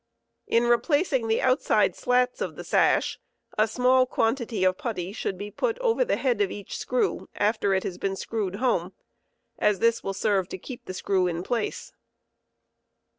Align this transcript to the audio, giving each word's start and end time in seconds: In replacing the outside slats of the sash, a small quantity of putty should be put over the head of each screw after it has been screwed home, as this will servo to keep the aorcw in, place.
In 0.47 0.63
replacing 0.63 1.27
the 1.27 1.43
outside 1.43 1.95
slats 1.95 2.41
of 2.41 2.55
the 2.55 2.63
sash, 2.63 3.19
a 3.55 3.67
small 3.67 4.07
quantity 4.07 4.63
of 4.63 4.79
putty 4.79 5.13
should 5.13 5.37
be 5.37 5.51
put 5.51 5.77
over 5.77 6.03
the 6.03 6.15
head 6.15 6.41
of 6.41 6.49
each 6.49 6.75
screw 6.79 7.29
after 7.35 7.75
it 7.75 7.83
has 7.83 7.99
been 7.99 8.15
screwed 8.15 8.55
home, 8.55 8.93
as 9.59 9.77
this 9.77 10.03
will 10.03 10.15
servo 10.15 10.47
to 10.47 10.57
keep 10.57 10.85
the 10.85 10.93
aorcw 10.93 11.29
in, 11.29 11.43
place. 11.43 11.93